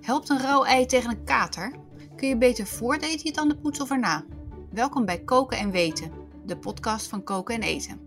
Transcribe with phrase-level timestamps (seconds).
[0.00, 1.72] Helpt een rauw ei tegen een kater?
[2.16, 4.24] Kun je beter voor het eten je tanden poetsen of erna?
[4.72, 6.12] Welkom bij Koken en Weten,
[6.46, 8.00] de podcast van Koken en Eten.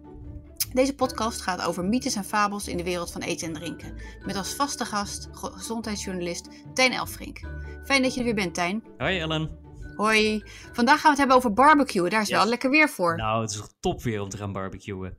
[0.74, 3.94] Deze podcast gaat over mythes en fabels in de wereld van eten en drinken.
[4.26, 7.40] Met als vaste gast gezondheidsjournalist Tijn Elfrink.
[7.86, 8.84] Fijn dat je er weer bent, Tijn.
[8.98, 9.50] Hoi Ellen.
[9.96, 10.44] Hoi.
[10.74, 12.10] Vandaag gaan we het hebben over barbecue.
[12.10, 12.38] Daar is Yes.
[12.38, 13.16] wel lekker weer voor.
[13.16, 15.18] Nou, het is toch top weer om te gaan barbecuen.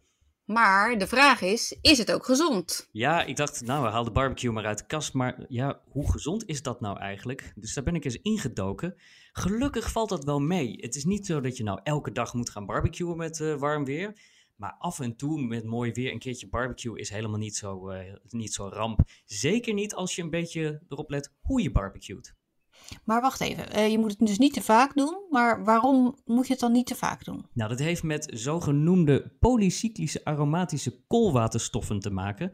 [0.53, 2.89] Maar de vraag is, is het ook gezond?
[2.93, 5.13] Ja, ik dacht, nou, we halen de barbecue maar uit de kast.
[5.13, 7.53] Maar ja, hoe gezond is dat nou eigenlijk?
[7.57, 8.95] Dus daar ben ik eens ingedoken.
[9.33, 10.77] Gelukkig valt dat wel mee.
[10.81, 13.85] Het is niet zo dat je nou elke dag moet gaan barbecuen met eh, warm
[13.85, 14.21] weer.
[14.57, 18.15] Maar af en toe met mooi weer een keertje barbecue is helemaal niet zo, eh,
[18.29, 19.01] niet zo ramp.
[19.25, 22.35] Zeker niet als je een beetje erop let hoe je barbecuet.
[23.05, 25.27] Maar wacht even, eh, je moet het dus niet te vaak doen.
[25.31, 27.47] Maar waarom moet je het dan niet te vaak doen?
[27.53, 32.53] Nou, dat heeft met zogenoemde polycyclische aromatische koolwaterstoffen te maken.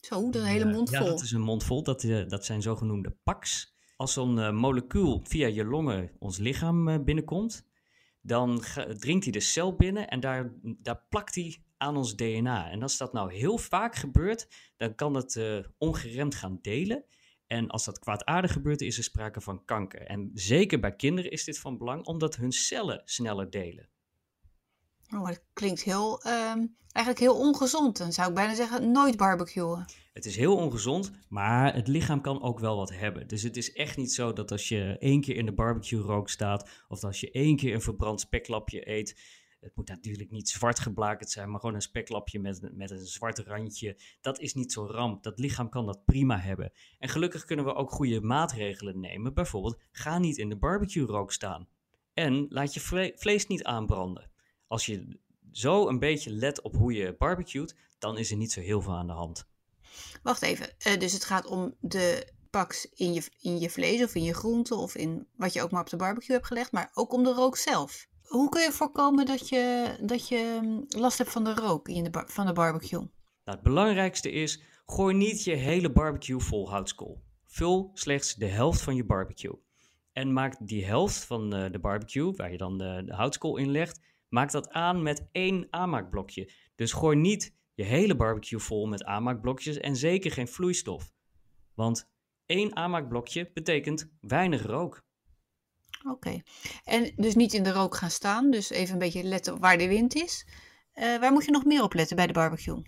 [0.00, 1.08] Zo, dat een hele Ja, mond Ja, vol.
[1.08, 1.82] dat is een mond vol.
[1.82, 3.74] Dat, eh, dat zijn zogenoemde PAX.
[3.96, 7.68] Als zo'n eh, molecuul via je longen ons lichaam eh, binnenkomt,
[8.22, 8.62] dan
[8.98, 12.70] dringt hij de cel binnen en daar, daar plakt hij aan ons DNA.
[12.70, 17.04] En als dat nou heel vaak gebeurt, dan kan het eh, ongeremd gaan delen.
[17.50, 20.06] En als dat kwaadaardig gebeurt, is er sprake van kanker.
[20.06, 23.88] En zeker bij kinderen is dit van belang, omdat hun cellen sneller delen.
[25.14, 27.98] Oh, dat klinkt heel, ehm, eigenlijk heel ongezond.
[27.98, 29.84] Dan zou ik bijna zeggen, nooit barbecuen.
[30.12, 33.28] Het is heel ongezond, maar het lichaam kan ook wel wat hebben.
[33.28, 36.28] Dus het is echt niet zo dat als je één keer in de barbecue rook
[36.28, 39.20] staat, of als je één keer een verbrand speklapje eet,
[39.60, 43.38] het moet natuurlijk niet zwart geblakerd zijn, maar gewoon een speklapje met, met een zwart
[43.38, 43.96] randje.
[44.20, 45.22] Dat is niet zo ramp.
[45.22, 46.72] Dat lichaam kan dat prima hebben.
[46.98, 49.34] En gelukkig kunnen we ook goede maatregelen nemen.
[49.34, 51.68] Bijvoorbeeld, ga niet in de barbecue rook staan.
[52.14, 54.30] En laat je vle- vlees niet aanbranden.
[54.66, 55.18] Als je
[55.52, 58.94] zo een beetje let op hoe je barbecuet, dan is er niet zo heel veel
[58.94, 59.48] aan de hand.
[60.22, 64.14] Wacht even, eh, dus het gaat om de paks in je, in je vlees of
[64.14, 66.90] in je groenten of in wat je ook maar op de barbecue hebt gelegd, maar
[66.94, 68.08] ook om de rook zelf.
[68.30, 72.04] Hoe kun je voorkomen dat je, dat je mm, last hebt van de rook in
[72.04, 72.98] de van de barbecue?
[72.98, 73.10] Nou,
[73.44, 77.22] het belangrijkste is, gooi niet je hele barbecue vol houtskool.
[77.46, 79.58] Vul slechts de helft van je barbecue.
[80.12, 84.00] En maak die helft van de barbecue, waar je dan de, de houtskool in legt,
[84.28, 86.52] maak dat aan met één aanmaakblokje.
[86.74, 91.12] Dus gooi niet je hele barbecue vol met aanmaakblokjes en zeker geen vloeistof.
[91.74, 92.10] Want
[92.46, 95.08] één aanmaakblokje betekent weinig rook.
[96.08, 96.42] Oké.
[96.84, 99.88] En dus niet in de rook gaan staan, dus even een beetje letten waar de
[99.88, 100.46] wind is.
[100.92, 102.82] Eh, waar moet je nog meer op letten bij de barbecue?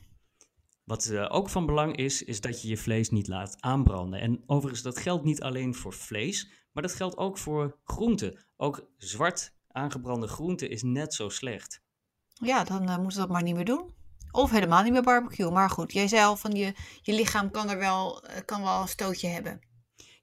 [0.84, 4.20] Wat eh, ook van belang is, is dat je je vlees niet laat aanbranden.
[4.20, 8.44] En overigens, dat geldt niet alleen voor vlees, maar dat geldt ook voor groenten.
[8.56, 11.82] Ook zwart aangebrande groente is net zo slecht.
[12.28, 13.94] Ja, dan eh, moeten we dat maar niet meer doen.
[14.30, 15.50] Of helemaal niet meer barbecue.
[15.50, 18.88] Maar goed, jij zei al van je, je lichaam kan er wel, kan wel een
[18.88, 19.60] stootje hebben.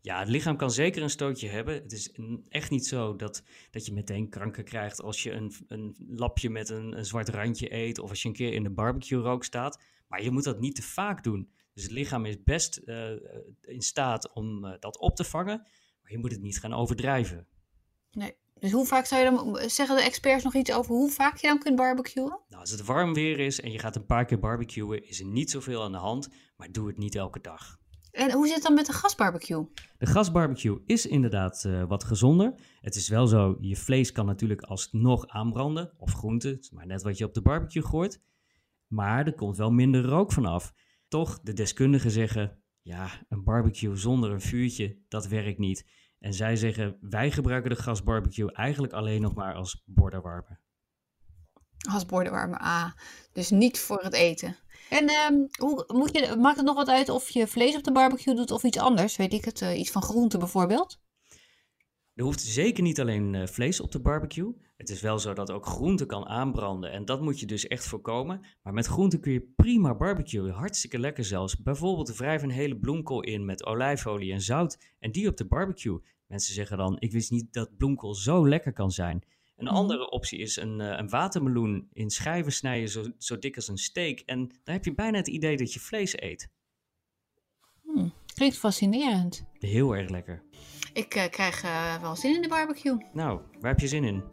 [0.01, 1.73] Ja, het lichaam kan zeker een stootje hebben.
[1.73, 2.11] Het is
[2.49, 6.69] echt niet zo dat, dat je meteen kanker krijgt als je een, een lapje met
[6.69, 9.81] een, een zwart randje eet of als je een keer in de barbecue rook staat.
[10.07, 11.49] Maar je moet dat niet te vaak doen.
[11.73, 13.11] Dus het lichaam is best eh,
[13.61, 15.57] in staat om eh, dat op te vangen,
[16.01, 17.47] maar je moet het niet gaan overdrijven.
[18.11, 18.35] Nee.
[18.59, 21.47] Dus hoe vaak zou je dan, zeggen de experts nog iets over hoe vaak je
[21.47, 22.39] dan kunt barbecuen?
[22.47, 25.25] Nou, als het warm weer is en je gaat een paar keer barbecuen, is er
[25.25, 27.78] niet zoveel aan de hand, maar doe het niet elke dag.
[28.12, 29.66] En hoe zit het dan met de gasbarbecue?
[29.97, 32.53] De gasbarbecue is inderdaad eh, wat gezonder.
[32.81, 37.18] Het is wel zo, je vlees kan natuurlijk alsnog aanbranden, of groenten, maar net wat
[37.18, 38.22] je op de barbecue gooit.
[38.88, 40.74] Maar er komt wel minder rook vanaf.
[41.08, 45.86] Toch, de deskundigen zeggen, ja, een barbecue zonder een vuurtje, dat werkt niet.
[46.20, 49.84] En zij zeggen, wij gebruiken de gasbarbecue eigenlijk alleen nog maar als
[51.79, 52.59] bordenwarmer.
[52.59, 52.91] Gasbordenwarmer, ah.
[53.34, 54.57] Dus niet voor het eten.
[54.90, 57.91] En ehm, hoe, moet je, maakt het nog wat uit of je vlees op de
[57.91, 59.16] barbecue doet of iets anders?
[59.16, 61.00] Weet ik het, eh, iets van groenten bijvoorbeeld?
[62.13, 64.53] Er hoeft zeker niet alleen eh, vlees op de barbecue.
[64.78, 66.91] Het is wel zo dat ook groente kan aanbranden.
[66.91, 68.46] En dat moet je dus echt voorkomen.
[68.63, 70.51] Maar met groente kun je prima barbecuen.
[70.53, 71.61] Hartstikke lekker zelfs.
[71.61, 74.78] Bijvoorbeeld wrijf een hele bloemkool in met olijfolie en zout.
[74.99, 75.99] En die op de barbecue.
[76.28, 79.23] Mensen zeggen dan, ik wist niet dat bloemkool zo lekker kan zijn.
[79.59, 79.73] Een Mhm.
[79.76, 83.78] andere optie is een, eh, een watermeloen in schijven snijden zo, zo dik als een
[83.78, 84.20] steak.
[84.20, 86.50] En dan heb je bijna het idee dat je vlees eet.
[87.84, 89.44] Hm, klinkt fascinerend.
[89.53, 90.44] Heel erg lekker.
[90.94, 92.97] Ik eh, krijg eh, wel zin in de barbecue.
[93.14, 94.23] Nou, waar heb je zin in?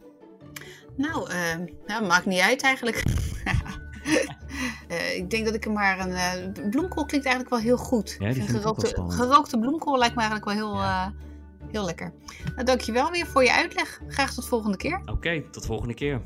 [0.97, 1.55] Nou, eh,
[1.87, 3.03] nou, maakt niet uit eigenlijk.
[4.87, 6.11] Eh, ik denk dat ik er maar een.
[6.11, 8.15] eh, bloemkool klinkt eigenlijk wel heel goed.
[8.19, 10.75] Ja, die Ik vind ik ook wel gerookte, gerookte bloemkool lijkt me eigenlijk wel heel,
[10.81, 11.05] Ja.
[11.05, 11.26] eh,
[11.71, 12.13] heel lekker.
[12.53, 14.01] Nou, dankjewel weer voor je uitleg.
[14.07, 15.01] Graag tot volgende keer.
[15.05, 16.21] Oké, tot volgende keer.